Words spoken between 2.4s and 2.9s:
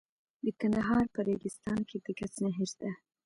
نښې شته.